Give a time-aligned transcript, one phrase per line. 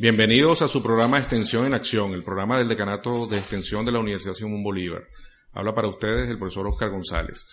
[0.00, 3.98] Bienvenidos a su programa Extensión en Acción, el programa del Decanato de Extensión de la
[3.98, 5.02] Universidad Simón Bolívar.
[5.52, 7.44] Habla para ustedes el profesor Oscar González.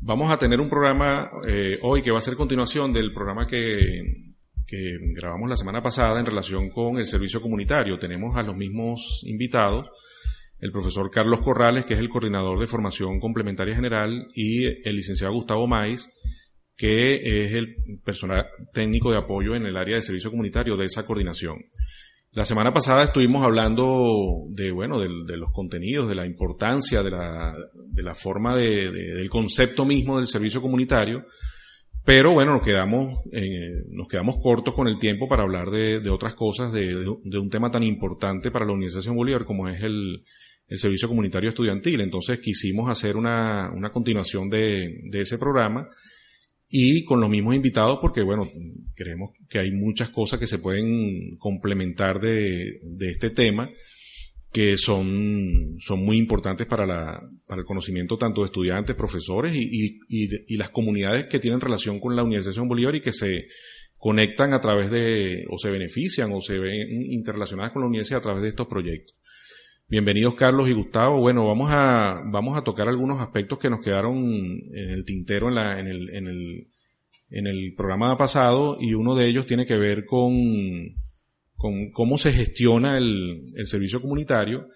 [0.00, 4.24] Vamos a tener un programa eh, hoy que va a ser continuación del programa que,
[4.66, 8.00] que grabamos la semana pasada en relación con el servicio comunitario.
[8.00, 9.88] Tenemos a los mismos invitados,
[10.58, 15.34] el profesor Carlos Corrales, que es el coordinador de formación complementaria general, y el licenciado
[15.34, 16.10] Gustavo Maiz,
[16.76, 21.04] que es el personal técnico de apoyo en el área de servicio comunitario de esa
[21.04, 21.56] coordinación.
[22.32, 27.56] La semana pasada estuvimos hablando de, bueno, de, los contenidos, de la importancia, de la,
[27.86, 31.24] de la forma de, del concepto mismo del servicio comunitario,
[32.04, 36.34] pero bueno, nos quedamos, eh, nos quedamos cortos con el tiempo para hablar de, otras
[36.34, 40.22] cosas, de, un tema tan importante para la Universidad Bolívar como es el,
[40.68, 42.02] el servicio comunitario estudiantil.
[42.02, 45.88] Entonces quisimos hacer una, una continuación de, de ese programa
[46.68, 48.50] y con los mismos invitados porque, bueno,
[48.94, 53.70] creemos que hay muchas cosas que se pueden complementar de, de este tema
[54.52, 59.98] que son, son muy importantes para, la, para el conocimiento tanto de estudiantes, profesores y,
[60.08, 63.48] y, y, las comunidades que tienen relación con la Universidad Bolívar y que se
[63.98, 68.22] conectan a través de, o se benefician o se ven interrelacionadas con la universidad a
[68.22, 69.16] través de estos proyectos.
[69.88, 71.20] Bienvenidos Carlos y Gustavo.
[71.20, 75.54] Bueno, vamos a, vamos a tocar algunos aspectos que nos quedaron en el tintero en,
[75.54, 76.66] la, en, el, en, el,
[77.30, 80.34] en el programa pasado y uno de ellos tiene que ver con,
[81.54, 84.66] con cómo se gestiona el, el servicio comunitario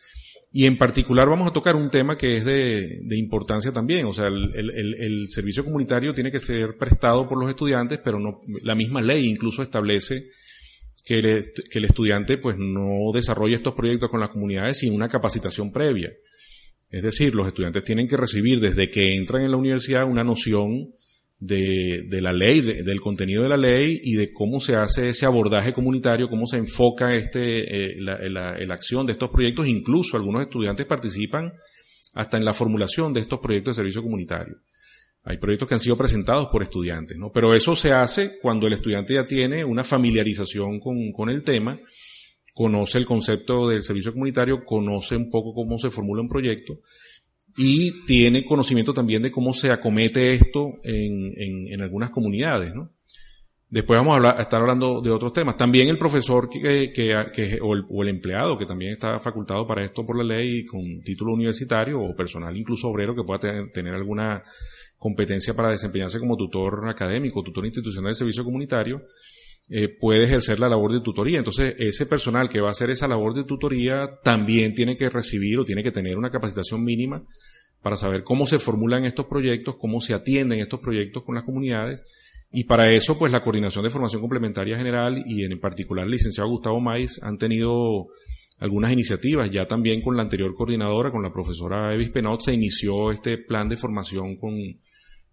[0.52, 4.06] y en particular vamos a tocar un tema que es de, de importancia también.
[4.06, 8.20] O sea, el, el, el, servicio comunitario tiene que ser prestado por los estudiantes, pero
[8.20, 10.28] no, la misma ley incluso establece
[11.10, 16.12] que el, estudiante pues no desarrolle estos proyectos con las comunidades sin una capacitación previa.
[16.88, 20.94] Es decir, los estudiantes tienen que recibir desde que entran en la universidad una noción
[21.40, 25.26] de, de la ley, del contenido de la ley y de cómo se hace ese
[25.26, 29.66] abordaje comunitario, cómo se enfoca este, eh, la, la, la, acción de estos proyectos.
[29.66, 31.52] Incluso algunos estudiantes participan
[32.14, 34.58] hasta en la formulación de estos proyectos de servicio comunitario.
[35.24, 37.30] Hay proyectos que han sido presentados por estudiantes, ¿no?
[37.30, 41.78] Pero eso se hace cuando el estudiante ya tiene una familiarización con, con el tema,
[42.54, 46.80] conoce el concepto del servicio comunitario, conoce un poco cómo se formula un proyecto
[47.56, 52.92] y tiene conocimiento también de cómo se acomete esto en, en, en algunas comunidades, ¿no?
[53.70, 55.56] Después vamos a, hablar, a, estar hablando de otros temas.
[55.56, 60.18] También el profesor que, que, o, el, empleado que también está facultado para esto por
[60.18, 64.42] la ley con título universitario o personal incluso obrero que pueda tener, tener alguna
[64.98, 69.02] competencia para desempeñarse como tutor académico, tutor institucional de servicio comunitario,
[69.72, 71.38] eh, puede ejercer la labor de tutoría.
[71.38, 75.60] Entonces, ese personal que va a hacer esa labor de tutoría también tiene que recibir
[75.60, 77.24] o tiene que tener una capacitación mínima
[77.80, 82.02] para saber cómo se formulan estos proyectos, cómo se atienden estos proyectos con las comunidades.
[82.52, 86.50] Y para eso, pues la Coordinación de Formación Complementaria General y en particular el licenciado
[86.50, 88.08] Gustavo Maiz han tenido
[88.58, 89.50] algunas iniciativas.
[89.50, 93.68] Ya también con la anterior coordinadora, con la profesora Evis Penot, se inició este plan
[93.68, 94.54] de formación con,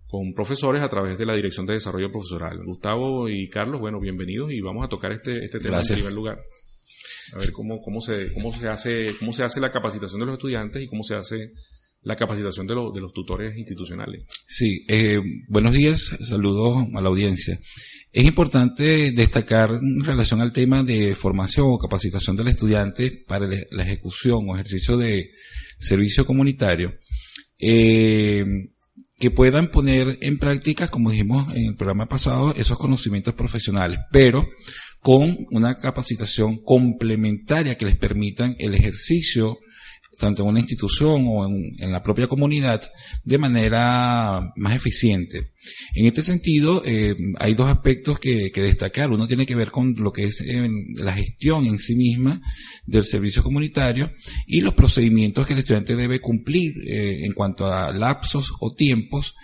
[0.07, 2.63] con profesores a través de la Dirección de Desarrollo Profesoral.
[2.63, 6.39] Gustavo y Carlos, bueno, bienvenidos y vamos a tocar este, este tema en primer lugar.
[7.33, 10.33] A ver cómo, cómo, se, cómo, se hace, cómo se hace la capacitación de los
[10.33, 11.51] estudiantes y cómo se hace
[12.01, 14.23] la capacitación de, de los tutores institucionales.
[14.47, 17.59] Sí, eh, buenos días, saludos a la audiencia.
[18.11, 23.83] Es importante destacar en relación al tema de formación o capacitación del estudiante para la
[23.83, 25.31] ejecución o ejercicio de
[25.79, 26.93] servicio comunitario.
[27.59, 28.45] Eh,
[29.19, 34.45] que puedan poner en práctica, como dijimos en el programa pasado, esos conocimientos profesionales, pero
[34.99, 39.57] con una capacitación complementaria que les permitan el ejercicio
[40.17, 42.81] tanto en una institución o en, la propia comunidad,
[43.23, 45.51] de manera más eficiente.
[45.93, 49.11] En este sentido, eh, hay dos aspectos que, destacar.
[49.11, 52.41] Uno tiene que ver con lo que es eh, la gestión en sí misma
[52.85, 54.11] del servicio comunitario
[54.47, 59.35] y los procedimientos que el estudiante debe cumplir eh, en cuanto a lapsos o tiempos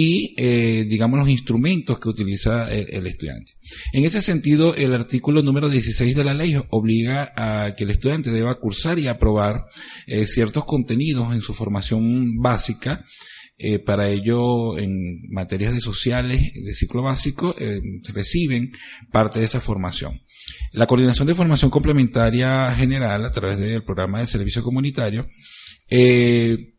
[0.00, 3.54] y, eh, digamos, los instrumentos que utiliza el, estudiante.
[3.92, 8.30] En ese sentido, el artículo número 16 de la ley obliga a que el estudiante
[8.30, 9.64] deba cursar y aprobar
[10.06, 13.04] eh, ciertos contenidos en su formación básica.
[13.58, 17.80] Eh, para ello, en materias de sociales de ciclo básico, eh,
[18.14, 18.70] reciben
[19.10, 20.22] parte de esa formación.
[20.74, 25.26] La coordinación de formación complementaria general a través del programa de servicio comunitario
[25.90, 26.74] eh,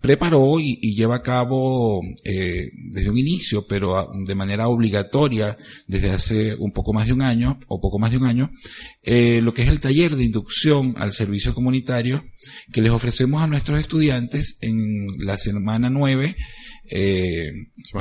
[0.00, 5.56] preparó y, lleva a cabo eh, desde un inicio, pero de manera obligatoria
[5.86, 8.50] desde hace un poco más de un año o poco más de un año,
[9.02, 12.24] eh, lo que es el taller de inducción al servicio comunitario
[12.72, 16.36] que les ofrecemos a nuestros estudiantes en la semana 9
[16.84, 17.52] eh,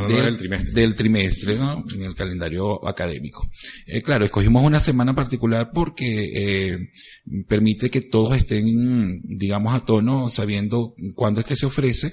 [0.07, 3.49] del, trimestre, del trimestre en el calendario académico.
[3.85, 6.91] Eh, claro, escogimos una semana particular porque eh,
[7.47, 12.11] permite que todos estén, digamos, a tono sabiendo cuándo es que se ofrece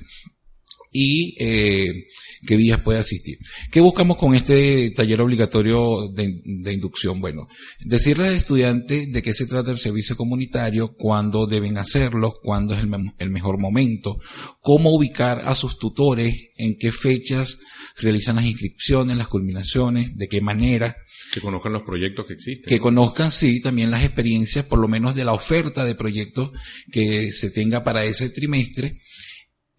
[0.90, 2.06] y eh,
[2.46, 3.38] qué días puede asistir.
[3.70, 7.20] ¿Qué buscamos con este taller obligatorio de, inducción?
[7.20, 7.48] Bueno,
[7.80, 12.80] decirle al estudiante de qué se trata el servicio comunitario, cuándo deben hacerlo, cuándo es
[12.80, 14.18] el, el mejor momento,
[14.60, 17.58] cómo ubicar a sus tutores, en qué fechas
[17.96, 20.96] realizan las inscripciones, las culminaciones, de qué manera.
[21.32, 22.68] Que conozcan los proyectos que existen.
[22.68, 26.50] Que conozcan, sí, también las experiencias, por lo menos de la oferta de proyectos
[26.90, 28.98] que se tenga para ese trimestre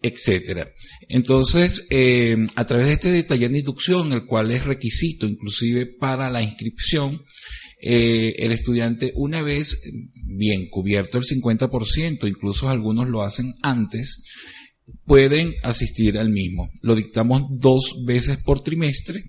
[0.02, 0.72] etcétera.
[1.08, 6.30] Entonces, eh, a través de este taller de inducción, el cual es requisito inclusive para
[6.30, 7.22] la inscripción,
[7.82, 9.78] eh, el estudiante una vez
[10.26, 14.22] bien cubierto el 50%, incluso algunos lo hacen antes,
[15.04, 16.70] pueden asistir al mismo.
[16.82, 19.22] Lo dictamos dos veces por trimestre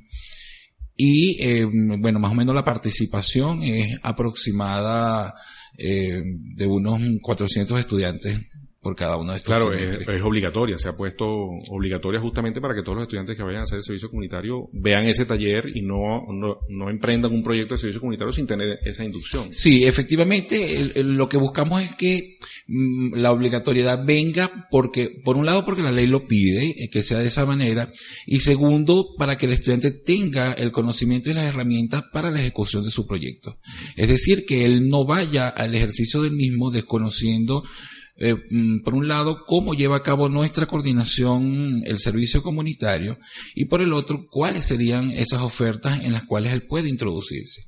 [0.95, 5.33] y, eh, bueno, más o menos la participación es aproximada
[5.77, 8.39] de unos 400 estudiantes
[8.81, 11.27] por cada uno de estos Claro, es, obligatoria, se ha puesto
[11.69, 15.05] obligatoria justamente para que todos los estudiantes que vayan a hacer el servicio comunitario vean
[15.05, 16.25] ese taller y no,
[16.67, 19.49] no, emprendan un proyecto de servicio comunitario sin tener esa inducción.
[19.53, 25.63] Sí, efectivamente, lo que buscamos es que mm, la obligatoriedad venga porque, por un lado,
[25.63, 27.91] porque la ley lo pide, eh, que sea de esa manera,
[28.25, 32.83] y segundo, para que el estudiante tenga el conocimiento y las herramientas para la ejecución
[32.83, 33.59] de su proyecto.
[33.95, 37.61] Es decir, que él no vaya al ejercicio del mismo desconociendo
[38.21, 43.17] eh, mm, por un lado, cómo lleva a cabo nuestra coordinación el servicio comunitario
[43.55, 47.63] y por el otro, cuáles serían esas ofertas en las cuales él puede introducirse.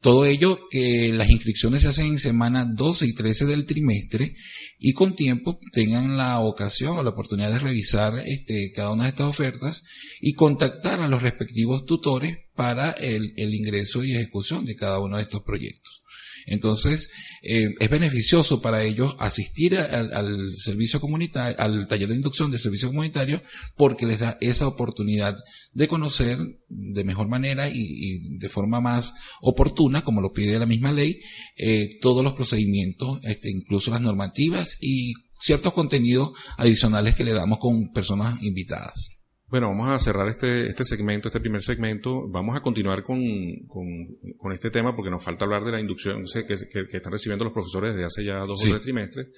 [0.00, 4.34] Todo ello que las inscripciones se hacen en semana 12 y 13 del trimestre
[4.78, 9.10] y con tiempo tengan la ocasión o la oportunidad de revisar este, cada una de
[9.10, 9.84] estas ofertas
[10.20, 15.22] y contactar a los respectivos tutores para el ingreso y ejecución de cada uno de
[15.22, 16.02] estos proyectos.
[16.46, 17.10] Entonces,
[17.42, 22.88] eh, es beneficioso para ellos asistir al, servicio comunitario, al taller de inducción de servicio
[22.88, 23.42] comunitario,
[23.76, 25.36] porque les da esa oportunidad
[25.72, 26.38] de conocer
[26.68, 31.18] de mejor manera y, de forma más oportuna, como lo pide la misma ley,
[31.56, 37.58] eh, todos los procedimientos, este, incluso las normativas y ciertos contenidos adicionales que le damos
[37.58, 39.15] con personas invitadas.
[39.48, 42.28] Bueno, vamos a cerrar este, este segmento, este primer segmento.
[42.28, 43.20] Vamos a continuar con,
[43.68, 46.56] con, este tema porque nos falta hablar de la inducción que,
[46.88, 49.28] que, están recibiendo los profesores desde hace ya dos o tres trimestres.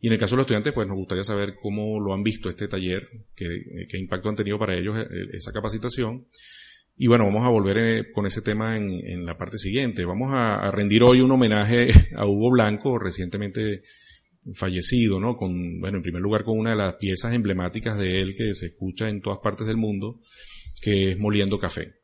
[0.00, 2.48] Y en el caso de los estudiantes, pues nos gustaría saber cómo lo han visto
[2.48, 3.06] este taller,
[3.36, 3.46] qué,
[3.88, 6.26] qué impacto han tenido para ellos eh, esa capacitación.
[6.96, 10.06] Y bueno, vamos a volver eh, con ese tema en, en la parte siguiente.
[10.06, 13.82] Vamos a, a rendir hoy un homenaje a Hugo Blanco, recientemente
[14.54, 15.36] fallecido, ¿no?
[15.36, 18.66] Con, bueno, en primer lugar con una de las piezas emblemáticas de él que se
[18.66, 20.20] escucha en todas partes del mundo,
[20.80, 21.94] que es Moliendo Café.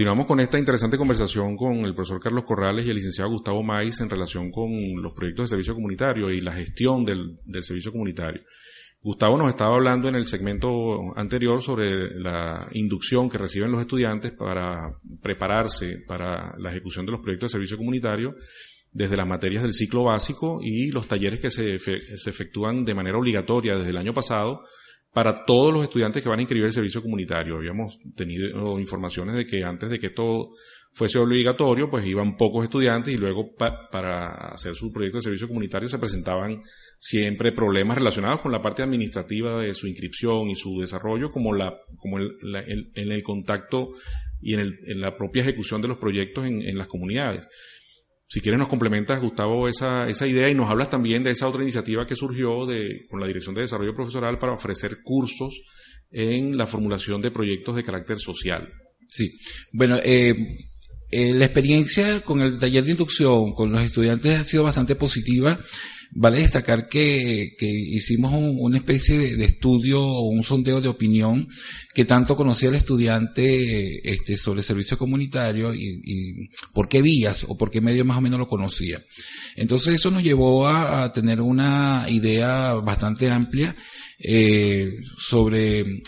[0.00, 4.00] Continuamos con esta interesante conversación con el profesor Carlos Corrales y el licenciado Gustavo Maiz
[4.00, 8.40] en relación con los proyectos de servicio comunitario y la gestión del, servicio comunitario.
[9.02, 14.32] Gustavo nos estaba hablando en el segmento anterior sobre la inducción que reciben los estudiantes
[14.32, 14.90] para
[15.20, 18.36] prepararse para la ejecución de los proyectos de servicio comunitario
[18.90, 23.76] desde las materias del ciclo básico y los talleres que se efectúan de manera obligatoria
[23.76, 24.62] desde el año pasado
[25.12, 27.56] para todos los estudiantes que van a inscribir el servicio comunitario.
[27.56, 30.50] Habíamos tenido informaciones de que antes de que esto
[30.92, 35.88] fuese obligatorio, pues iban pocos estudiantes y luego para hacer su proyecto de servicio comunitario
[35.88, 36.62] se presentaban
[36.98, 41.76] siempre problemas relacionados con la parte administrativa de su inscripción y su desarrollo, como la,
[41.96, 43.90] como el, en el contacto
[44.40, 47.48] y en, el, en, la propia ejecución de los proyectos en, en las comunidades.
[48.32, 51.62] Si quieres nos complementas, Gustavo, esa, esa idea y nos hablas también de esa otra
[51.62, 55.60] iniciativa que surgió de, con la Dirección de Desarrollo Profesional para ofrecer cursos
[56.12, 58.72] en la formulación de proyectos de carácter social.
[59.08, 59.36] Sí,
[59.72, 60.56] bueno, eh,
[61.10, 65.58] eh, la experiencia con el taller de inducción con los estudiantes ha sido bastante positiva.
[66.12, 71.48] Vale destacar que, que hicimos una especie de, estudio o un sondeo de opinión
[71.94, 77.56] que tanto conocía el estudiante este, sobre servicio comunitario y, y, por qué vías o
[77.56, 79.04] por qué medios más o menos lo conocía.
[79.54, 83.76] Entonces eso nos llevó a, a tener una idea bastante amplia
[84.18, 86.02] eh, sobre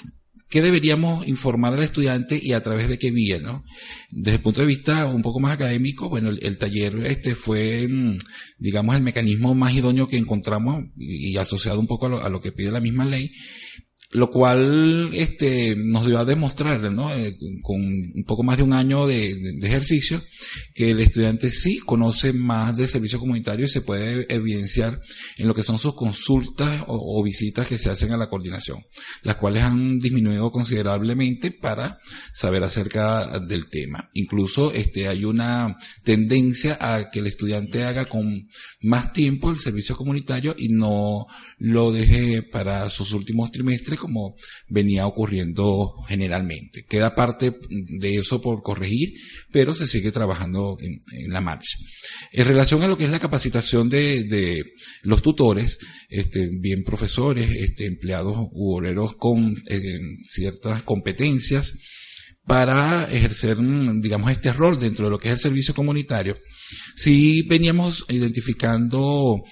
[0.52, 3.64] ¿Qué deberíamos informar al estudiante y a través de qué vía, no?
[4.11, 8.18] Desde el punto de vista un poco más académico, bueno, el, taller este fue, mm,
[8.59, 12.71] digamos, el mecanismo más idóneo que encontramos y, asociado un poco a lo que pide
[12.71, 13.32] la misma ley,
[14.12, 17.14] lo cual este, nos dio a demostrar, ¿no?
[17.14, 20.23] Eh, con un poco más de un año de, ejercicio,
[20.75, 25.00] que el estudiante sí conoce más del servicio comunitario y se puede evidenciar
[25.38, 28.85] en lo que son sus consultas o, o, visitas que se hacen a la coordinación,
[29.23, 31.99] las cuales han disminuido considerablemente para
[32.35, 34.11] saber acerca del tema.
[34.12, 38.49] Incluso este, hay una tendencia a que el estudiante haga con
[38.83, 41.26] más tiempo el servicio comunitario y no
[41.59, 44.35] lo deje para sus últimos trimestres como
[44.68, 46.85] venía ocurriendo generalmente.
[46.88, 49.14] Queda parte de eso por corregir,
[49.52, 51.00] pero se sigue trabajando en,
[51.32, 51.78] la marcha.
[52.32, 54.64] En relación a lo que es la capacitación de,
[55.04, 55.78] los tutores,
[56.09, 61.75] este, bien profesores, este, empleados u obreros con eh, ciertas competencias,
[62.44, 63.56] para ejercer,
[64.00, 66.38] digamos, este rol dentro de lo que es el servicio comunitario.
[66.97, 69.44] Sí veníamos identificando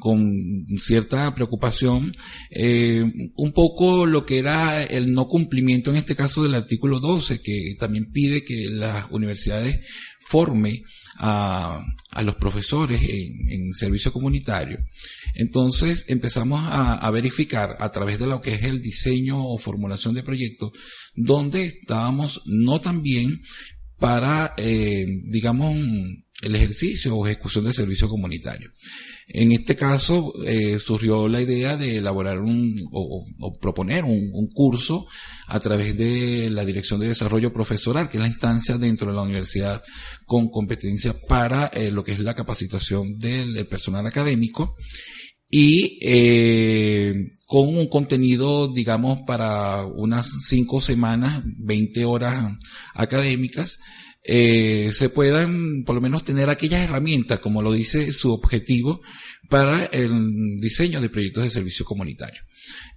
[0.00, 2.12] con cierta preocupación
[2.50, 3.04] eh,
[3.36, 7.74] un poco lo que era el no cumplimiento en este caso del artículo 12 que
[7.78, 9.86] también pide que las universidades
[10.20, 10.82] forme
[11.18, 11.84] a,
[12.22, 14.78] los profesores en, servicio comunitario.
[15.34, 20.22] Entonces empezamos a, verificar a través de lo que es el diseño o formulación de
[20.22, 20.72] proyectos,
[21.14, 23.42] donde estábamos no tan bien
[23.98, 25.76] para, eh, digamos,
[26.42, 28.70] el ejercicio o ejecución del servicio comunitario.
[29.28, 33.24] En este caso eh, surgió la idea de elaborar un o,
[33.60, 35.06] proponer un, un, curso
[35.46, 39.22] a través de la Dirección de Desarrollo Profesoral, que es la instancia dentro de la
[39.22, 39.82] universidad
[40.26, 44.76] con competencia para eh, lo que es la capacitación del personal académico
[45.56, 47.14] y eh,
[47.46, 52.56] con un contenido, digamos, para unas cinco semanas, 20 horas
[52.94, 53.78] académicas,
[54.24, 59.02] eh, se puedan por lo menos tener aquellas herramientas, como lo dice su objetivo,
[59.50, 62.42] para el diseño de proyectos de servicio comunitario.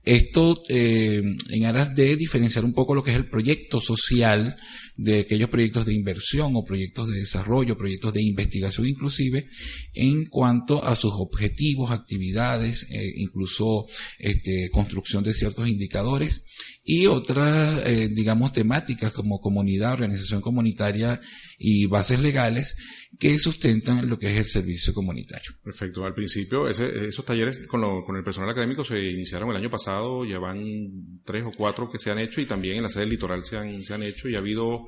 [0.03, 4.55] Esto eh, en aras de diferenciar un poco lo que es el proyecto social
[4.95, 9.47] de aquellos proyectos de inversión o proyectos de desarrollo, proyectos de investigación inclusive,
[9.93, 13.85] en cuanto a sus objetivos, actividades, eh, incluso
[14.17, 16.43] este, construcción de ciertos indicadores
[16.83, 21.19] y otras, eh, digamos, temáticas como comunidad, organización comunitaria
[21.59, 22.75] y bases legales
[23.19, 25.51] que sustentan lo que es el servicio comunitario.
[25.63, 26.05] Perfecto.
[26.05, 29.69] Al principio, ese, esos talleres con, lo, con, el personal académico se iniciaron el año
[29.69, 33.05] pasado, ya van tres o cuatro que se han hecho y también en la sede
[33.05, 34.87] litoral se han, se han hecho y ha habido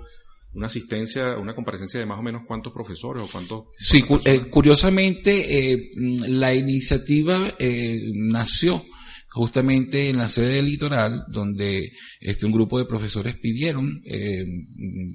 [0.53, 3.65] una asistencia, una comparecencia de más o menos cuántos profesores o cuántos.
[3.77, 5.91] Sí, eh, curiosamente, eh,
[6.27, 8.83] la iniciativa eh, nació
[9.31, 14.45] justamente en la sede del litoral, donde este, un grupo de profesores pidieron, eh,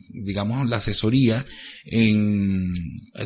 [0.09, 1.44] digamos, la asesoría
[1.85, 2.73] en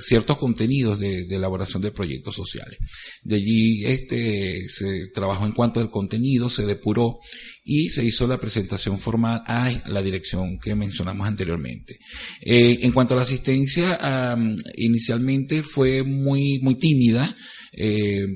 [0.00, 2.78] ciertos contenidos de, elaboración de proyectos sociales.
[3.22, 7.18] De allí este, se trabajó en cuanto al contenido, se depuró
[7.64, 11.98] y se hizo la presentación formal a la dirección que mencionamos anteriormente.
[12.40, 14.36] Eh, en cuanto a la asistencia,
[14.76, 17.36] inicialmente fue muy, muy tímida,
[17.72, 18.26] eh,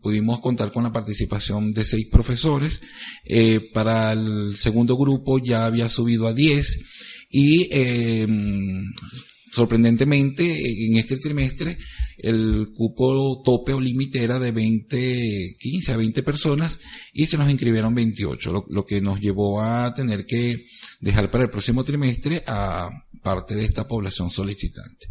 [0.00, 2.80] pudimos contar con la participación de seis profesores.
[3.24, 6.84] Eh, para el segundo grupo ya había subido a diez
[7.30, 8.26] y eh,
[9.52, 11.78] sorprendentemente en este trimestre
[12.18, 16.78] el cupo tope o límite era de 20, 15 a 20 personas
[17.12, 20.66] y se nos inscribieron 28, lo, lo, que nos llevó a tener que
[21.00, 22.88] dejar para el próximo trimestre a
[23.22, 25.06] parte de esta población solicitante.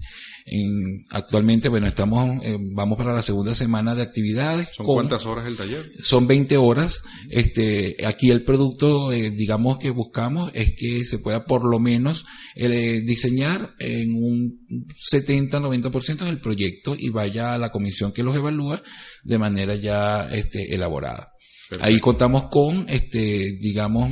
[0.46, 4.70] En, actualmente, bueno, estamos, eh, vamos para la segunda semana de actividades.
[4.74, 5.92] ¿Son cuántas horas el taller?
[6.04, 7.02] Son 20 horas.
[7.30, 12.26] Este, aquí el producto, eh, digamos que buscamos es que se pueda por lo menos
[12.56, 14.68] eh, diseñar en un
[15.12, 18.82] 70-90% del proyecto y vaya a la comisión que los evalúa
[19.24, 21.31] de manera ya este, elaborada.
[21.80, 24.12] Ahí contamos con, este, digamos,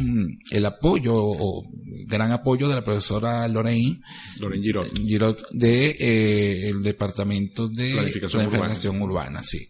[0.51, 1.63] el apoyo o
[2.07, 3.99] gran apoyo de la profesora Lorraine,
[4.39, 9.43] Lorraine Girot, Girot de eh, el departamento de planificación, urbana.
[9.43, 9.67] sí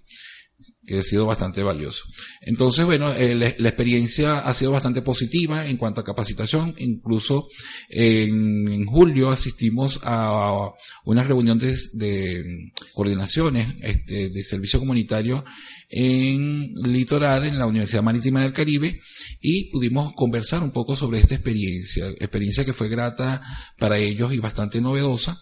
[0.89, 2.05] que ha sido bastante valioso.
[2.41, 6.73] Entonces, bueno, eh, la, experiencia ha sido bastante positiva en cuanto a capacitación.
[6.79, 7.47] Incluso
[7.89, 10.71] en, julio asistimos a
[11.05, 15.45] una reunión de, de coordinaciones este, de servicio comunitario
[15.89, 19.01] en Litoral, en la Universidad Marítima del Caribe,
[19.41, 23.41] y pudimos conversar un poco sobre esta experiencia, experiencia que fue grata
[23.77, 25.39] para ellos y bastante novedosa.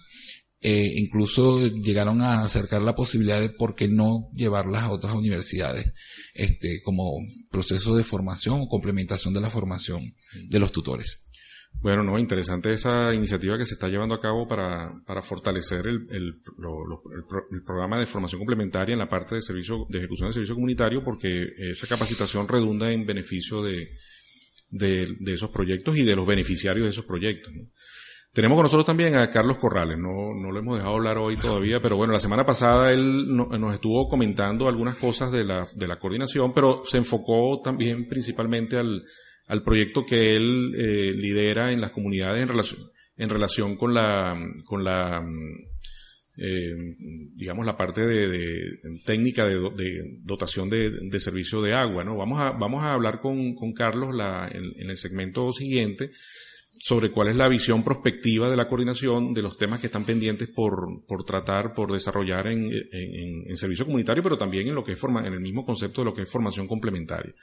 [0.60, 5.92] Eh, incluso llegaron a acercar la posibilidad de por qué no llevarlas a otras universidades,
[6.34, 7.12] este, como
[7.52, 10.16] proceso de formación o complementación de la formación
[10.48, 11.27] de los tutores.
[11.80, 16.08] Bueno, no, interesante esa iniciativa que se está llevando a cabo para, para fortalecer el,
[16.10, 16.42] el,
[17.64, 21.54] programa de formación complementaria en la parte de servicio, de ejecución de servicio comunitario, porque
[21.58, 23.90] esa capacitación redunda en beneficio de,
[24.72, 27.54] de, de esos proyectos y de los beneficiarios de esos proyectos.
[28.34, 31.80] Tenemos con nosotros también a Carlos Corrales, no, no lo hemos dejado hablar hoy todavía,
[31.80, 35.98] pero bueno, la semana pasada él nos estuvo comentando algunas cosas de la, de la
[35.98, 39.04] coordinación, pero se enfocó también principalmente al,
[39.48, 44.38] al proyecto que él eh, lidera en las comunidades en relación, en relación con la,
[44.66, 45.26] con la,
[46.38, 46.76] eh,
[47.34, 52.18] digamos, la parte de, técnica de, dotación de, servicio de agua, ¿no?
[52.18, 56.12] Vamos a, vamos a hablar con, con Carlos la, en, en, el segmento siguiente
[56.80, 60.48] sobre cuál es la visión prospectiva de la coordinación de los temas que están pendientes
[60.50, 64.92] por, por tratar, por desarrollar en, en, en servicio comunitario, pero también en lo que
[64.92, 67.34] es forma, en el mismo concepto de lo que es formación complementaria.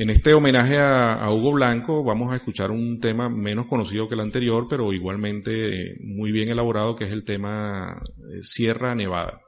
[0.00, 4.20] En este homenaje a, Hugo Blanco vamos a escuchar un tema menos conocido que el
[4.20, 8.00] anterior, pero igualmente muy bien elaborado, que es el tema
[8.32, 9.47] eh, Sierra Nevada.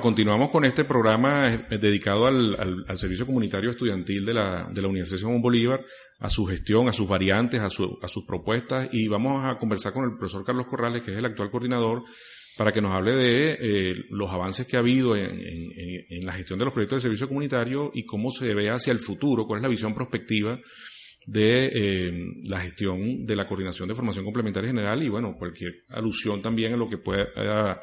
[0.00, 5.18] Continuamos con este programa eh, dedicado al, servicio comunitario estudiantil de la, de la Universidad
[5.18, 5.84] Simón Bolívar,
[6.18, 8.88] a su gestión, a sus variantes, a, sus propuestas.
[8.92, 12.02] Y vamos a conversar con el profesor Carlos Corrales, que es el actual coordinador,
[12.56, 16.64] para que nos hable de eh, los avances que ha habido en, la gestión de
[16.64, 19.68] los proyectos de servicio comunitario y cómo se ve hacia el futuro, cuál es la
[19.68, 20.58] visión prospectiva
[21.26, 22.12] de eh,
[22.44, 26.76] la gestión de la coordinación de formación complementaria general y bueno, cualquier alusión también a
[26.76, 27.78] lo que pueda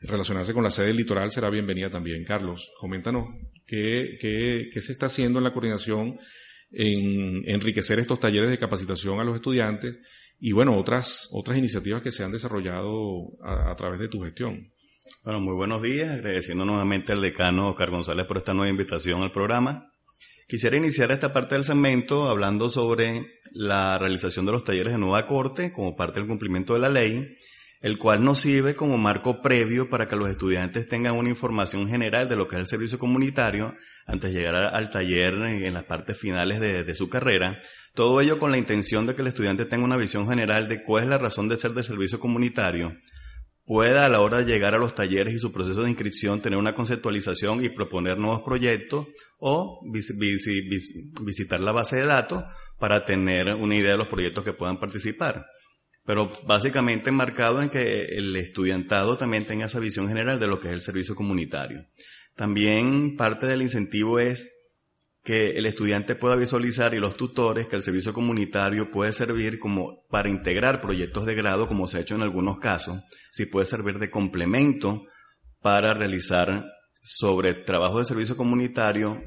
[0.00, 2.24] relacionarse con la sede del litoral será bienvenida también.
[2.24, 3.28] Carlos, coméntanos
[3.66, 6.18] qué, qué, qué se está haciendo en la coordinación
[6.72, 9.98] en enriquecer estos talleres de capacitación a los estudiantes
[10.38, 14.72] y bueno, otras, otras iniciativas que se han desarrollado a, través de tu gestión.
[15.22, 19.32] Bueno, muy buenos días, agradeciendo nuevamente al decano Oscar González por esta nueva invitación al
[19.32, 19.86] programa.
[20.48, 25.26] Quisiera iniciar esta parte del segmento hablando sobre la realización de los talleres de nueva
[25.26, 27.36] corte como parte del cumplimiento de la ley
[27.80, 32.28] el cual nos sirve como marco previo para que los estudiantes tengan una información general
[32.28, 33.74] de lo que es el servicio comunitario
[34.06, 37.58] antes de llegar al taller en las partes finales de, su carrera.
[37.94, 41.04] Todo ello con la intención de que el estudiante tenga una visión general de cuál
[41.04, 42.96] es la razón de ser del servicio comunitario,
[43.64, 46.58] pueda a la hora de llegar a los talleres y su proceso de inscripción tener
[46.58, 49.06] una conceptualización y proponer nuevos proyectos
[49.38, 49.80] o
[51.22, 52.44] visitar la base de datos
[52.78, 55.46] para tener una idea de los proyectos que puedan participar
[56.10, 60.66] pero básicamente marcado en que el estudiantado también tenga esa visión general de lo que
[60.66, 61.84] es el servicio comunitario.
[62.34, 64.50] También parte del incentivo es
[65.22, 70.04] que el estudiante pueda visualizar y los tutores que el servicio comunitario puede servir como
[70.08, 74.00] para integrar proyectos de grado, como se ha hecho en algunos casos, si puede servir
[74.00, 75.04] de complemento
[75.60, 76.64] para realizar
[77.04, 79.22] sobre trabajos de servicio comunitario,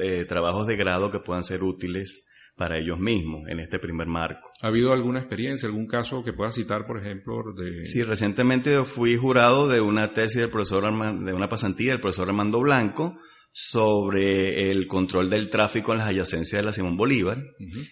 [0.00, 2.25] eh, trabajos de grado que puedan ser útiles
[2.56, 4.50] para ellos mismos en este primer marco.
[4.62, 7.84] ¿Ha habido alguna experiencia, algún caso que pueda citar, por ejemplo, de...
[7.84, 12.60] Sí, recientemente fui jurado de una tesis del profesor de una pasantía del profesor Armando
[12.60, 13.18] Blanco
[13.58, 17.38] sobre el control del tráfico en las adyacencias de la Simón Bolívar.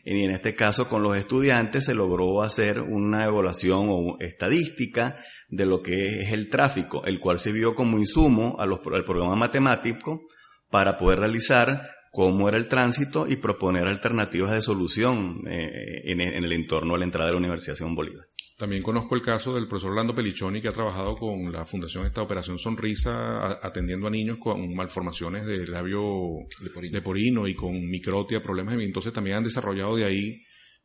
[0.05, 5.17] Y en este caso con los estudiantes se logró hacer una evaluación o estadística
[5.49, 10.27] de lo que es el tráfico, el cual se vio como insumo al programa matemático
[10.69, 11.81] para poder realizar
[12.15, 17.05] cómo era el tránsito y proponer alternativas de solución eh, en, el entorno a la
[17.05, 18.27] entrada de la Universidad Simón Bolívar.
[18.57, 22.23] También conozco el caso del profesor Orlando Pelichoni, que ha trabajado con la Fundación esta
[22.23, 26.47] Operación Sonrisa, atendiendo a niños con malformaciones de labio
[26.93, 30.41] leporino, y con microtia, problemas de Entonces también han desarrollado de ahí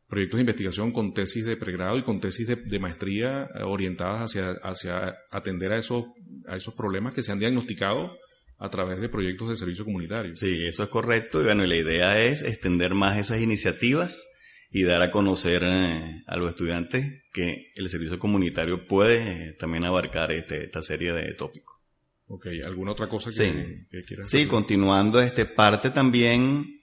[0.08, 4.50] proyectos de investigación con tesis de pregrado y con tesis de, maestría eh, orientadas hacia,
[4.64, 6.06] hacia atender a esos,
[6.48, 8.10] a esos problemas que se han diagnosticado
[8.60, 10.36] a través de proyectos de servicio comunitario.
[10.36, 11.40] Sí, eso es correcto.
[11.40, 14.22] Y bueno, la idea es extender más esas iniciativas
[14.70, 19.86] y dar a conocer eh, a los estudiantes que el servicio comunitario puede eh, también
[19.86, 21.78] abarcar este, esta serie de tópicos.
[22.28, 24.06] Ok, ¿alguna otra cosa que, sí.
[24.06, 26.82] quieras Sí, continuando, este, parte también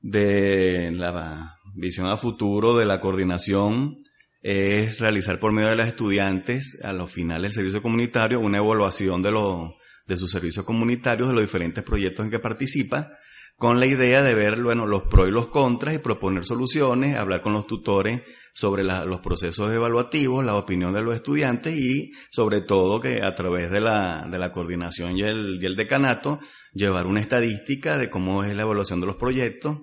[0.00, 3.94] de la visión a futuro de la coordinación
[4.42, 9.22] es realizar por medio de los estudiantes a los finales del servicio comunitario una evaluación
[9.22, 9.70] de los
[10.06, 13.12] de sus servicios comunitarios, de los diferentes proyectos en que participa,
[13.56, 17.40] con la idea de ver, bueno, los pros y los contras y proponer soluciones, hablar
[17.40, 23.00] con los tutores sobre los procesos evaluativos, la opinión de los estudiantes y sobre todo
[23.00, 26.38] que a través de la, de la coordinación y el, y el decanato
[26.72, 29.78] llevar una estadística de cómo es la evaluación de los proyectos.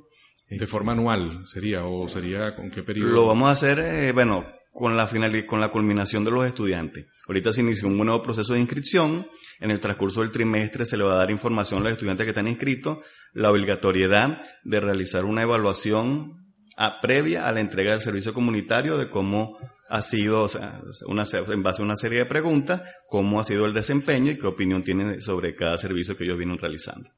[0.48, 3.10] ¿De forma anual sería o sería con qué periodo?
[3.10, 7.06] Lo vamos a hacer, eh, bueno, con la, final, con la culminación de los estudiantes.
[7.28, 9.28] Ahorita se inició un nuevo proceso de inscripción.
[9.60, 12.32] En el transcurso del trimestre se le va a dar información a los estudiantes que
[12.32, 12.98] están inscritos,
[13.34, 16.44] la obligatoriedad de realizar una evaluación
[16.76, 19.58] a, previa a la entrega del servicio comunitario de cómo
[19.90, 23.68] ha sido, o sea, una, en base a una serie de preguntas, cómo ha sido
[23.68, 27.12] el desempeño y qué opinión tienen sobre cada servicio que ellos vienen realizando.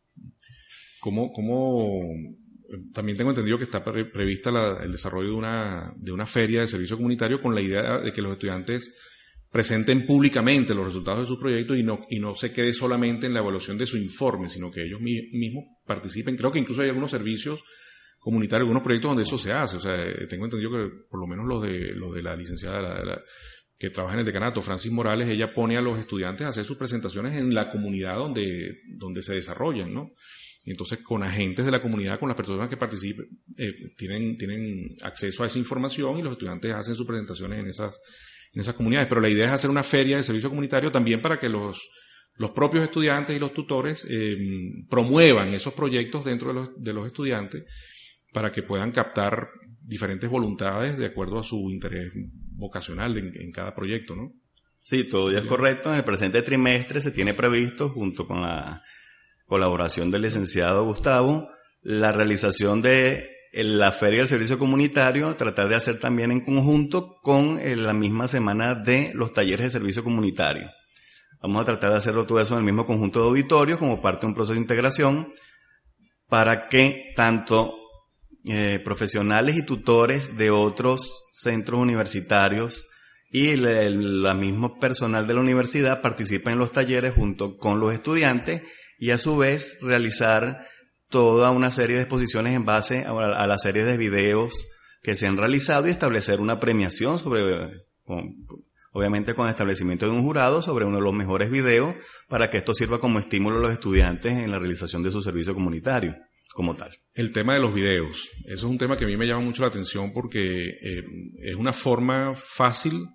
[1.00, 2.12] ¿Cómo, cómo
[2.94, 6.98] también tengo entendido que está prevista el desarrollo de una, de una feria de servicio
[6.98, 8.94] comunitario con la idea de que los estudiantes
[9.52, 13.34] presenten públicamente los resultados de sus proyectos y no, y no se quede solamente en
[13.34, 16.36] la evaluación de su informe, sino que ellos mismos participen.
[16.36, 17.64] Creo que incluso hay algunos servicios
[18.20, 19.78] comunitarios, algunos proyectos donde eso se hace.
[19.78, 23.22] O sea, eh, tengo entendido que por lo menos los de, los de la licenciada
[23.78, 26.78] que trabaja en el decanato, Francis Morales, ella pone a los estudiantes a hacer sus
[26.78, 30.12] presentaciones en la comunidad donde, donde se desarrollan, ¿no?
[30.66, 34.96] Y entonces con agentes de la comunidad, con las personas que participen, eh, tienen, tienen
[35.04, 38.00] acceso a esa información y los estudiantes hacen sus presentaciones en esas,
[38.52, 39.08] en esas comunidades.
[39.08, 41.88] Pero la idea es hacer una feria de servicio comunitario también para que los,
[42.38, 44.36] los propios estudiantes y los tutores eh,
[44.90, 47.64] promuevan esos proyectos dentro de los, de los estudiantes
[48.34, 49.48] para que puedan captar
[49.82, 52.12] diferentes voluntades de acuerdo a su interés
[52.58, 54.34] vocacional en, en cada proyecto, ¿no?
[54.82, 55.92] Sí, todo ya es correcto.
[55.92, 58.84] En el presente trimestre se tiene previsto, junto con la
[59.46, 61.48] colaboración del licenciado Gustavo,
[61.82, 67.60] la realización de la Feria del Servicio Comunitario, tratar de hacer también en conjunto con
[67.60, 70.70] eh, la misma semana de los talleres de servicio comunitario.
[71.42, 74.22] Vamos a tratar de hacerlo todo eso en el mismo conjunto de auditorios como parte
[74.22, 75.32] de un proceso de integración
[76.28, 77.76] para que tanto
[78.48, 82.88] eh, profesionales y tutores de otros centros universitarios
[83.32, 88.62] y el, mismo personal de la universidad participen en los talleres junto con los estudiantes
[88.98, 90.66] y a su vez realizar
[91.10, 94.68] toda una serie de exposiciones en base a, a la serie de videos
[95.06, 97.70] que se han realizado y establecer una premiación sobre,
[98.92, 101.94] obviamente con el establecimiento de un jurado sobre uno de los mejores videos
[102.28, 105.54] para que esto sirva como estímulo a los estudiantes en la realización de su servicio
[105.54, 106.16] comunitario
[106.56, 106.98] como tal.
[107.14, 109.62] El tema de los videos, eso es un tema que a mí me llama mucho
[109.62, 111.04] la atención porque eh,
[111.44, 113.06] es una forma fácil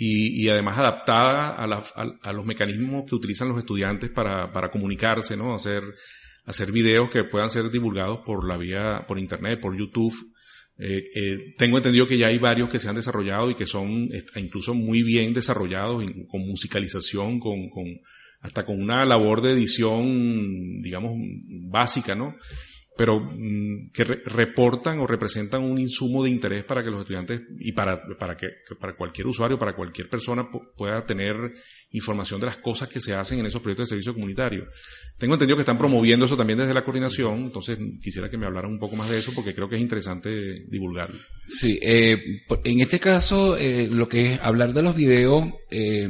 [0.00, 5.54] y, además adaptada a, los mecanismos que utilizan los estudiantes para, comunicarse, ¿no?
[5.54, 5.82] Hacer,
[6.44, 10.14] hacer videos que puedan ser divulgados por la vía, por internet, por YouTube.
[10.78, 14.08] Eh, eh, tengo entendido que ya hay varios que se han desarrollado y que son
[14.36, 17.86] incluso muy bien desarrollados con musicalización, con, con
[18.40, 21.14] hasta con una labor de edición, digamos,
[21.68, 22.36] básica, ¿no?
[22.98, 27.70] Pero mm, que reportan o representan un insumo de interés para que los estudiantes y
[27.70, 31.36] para, para que, para cualquier usuario, para cualquier persona pueda tener
[31.92, 34.66] información de las cosas que se hacen en esos proyectos de servicio comunitario.
[35.16, 38.72] Tengo entendido que están promoviendo eso también desde la coordinación, entonces quisiera que me hablaran
[38.72, 41.20] un poco más de eso porque creo que es interesante divulgarlo.
[41.46, 46.08] Sí, eh, en este caso, eh, lo que es hablar de los videos, eh,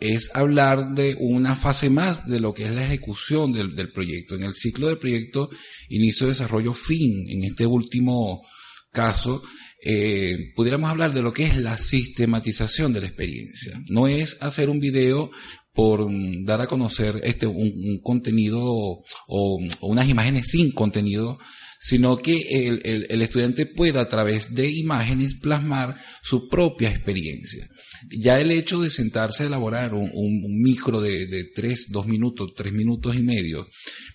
[0.00, 4.34] es hablar de una fase más de lo que es la ejecución del, proyecto.
[4.34, 5.48] En el ciclo del proyecto
[5.88, 8.42] inicio, desarrollo, fin, en este último
[8.90, 9.42] caso,
[9.84, 13.80] eh, pudiéramos hablar de lo que es la sistematización de la experiencia.
[13.88, 15.30] No es hacer un video
[15.72, 16.06] por
[16.44, 21.38] dar a conocer este un, contenido o, unas imágenes sin contenido,
[21.80, 27.66] sino que el, el, estudiante pueda a través de imágenes plasmar su propia experiencia.
[28.10, 32.74] Ya el hecho de sentarse a elaborar un, micro de, de, tres, dos minutos, tres
[32.74, 33.66] minutos y medio,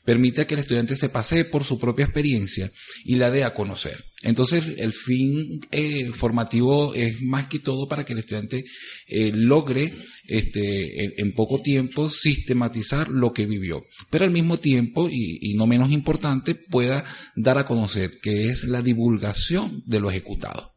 [0.04, 2.72] permite que el estudiante se pase por su propia experiencia
[3.04, 3.98] y la dé a conocer.
[4.26, 8.66] Entonces, el fin eh, formativo es más que todo para que el estudiante
[9.08, 9.94] eh, logre
[10.28, 15.92] este, en, poco tiempo sistematizar lo que vivió, pero al mismo tiempo, y, no menos
[15.92, 17.04] importante, pueda
[17.36, 20.74] dar a conocer que es la divulgación de lo ejecutado.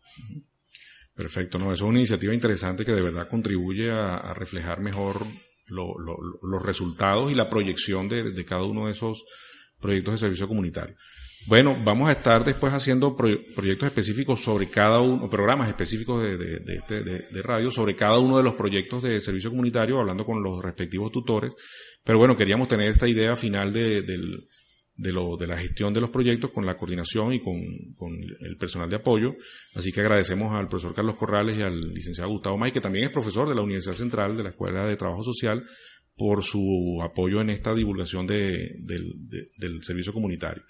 [1.15, 5.27] Perfecto, no, es una iniciativa interesante que de verdad contribuye a, reflejar mejor
[5.69, 9.25] los resultados y la proyección de cada uno de esos
[9.81, 10.97] proyectos de servicio comunitario.
[11.49, 17.03] Bueno, vamos a estar después haciendo proyectos específicos sobre cada uno, programas específicos de, este,
[17.03, 21.11] de, radio sobre cada uno de los proyectos de servicio comunitario, hablando con los respectivos
[21.11, 21.55] tutores.
[22.05, 24.05] Pero bueno, queríamos tener esta idea final de,
[25.11, 27.59] lo, de la gestión de los proyectos con la coordinación y con,
[27.97, 29.35] con, el personal de apoyo.
[29.75, 33.11] Así que agradecemos al profesor Carlos Corrales y al licenciado Gustavo May, que también es
[33.11, 35.65] profesor de la Universidad Central de la Escuela de Trabajo Social,
[36.15, 40.65] por su apoyo en esta divulgación de, del servicio comunitario.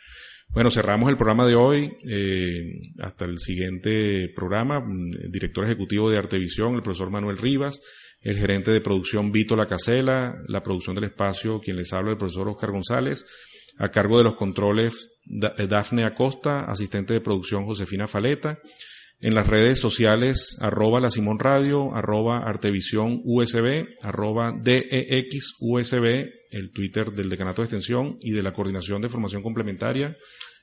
[0.50, 1.96] Bueno, cerramos el programa de hoy.
[2.08, 4.80] Eh, hasta el siguiente programa.
[4.80, 7.80] Mm, director ejecutivo de Artevisión, el profesor Manuel Rivas.
[8.20, 10.42] El gerente de producción Vito Lacasela.
[10.48, 13.24] La producción del espacio, quien les habla, el profesor Oscar González.
[13.78, 15.10] A cargo de los controles,
[15.58, 16.64] eh, Dafne Acosta.
[16.64, 18.58] Asistente de producción, Josefina Faleta.
[19.20, 26.70] En las redes sociales, arroba la Simón Radio, arroba Artevisión USB, arroba DEX USB, el
[26.70, 30.16] Twitter del Decanato de Extensión y de la Coordinación de Formación Complementaria.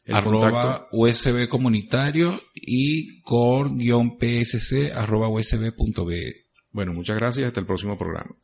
[0.08, 6.46] arroba USB comunitario y core-psc arroba usb.be.
[6.72, 7.48] Bueno, muchas gracias.
[7.48, 8.36] Hasta el próximo programa.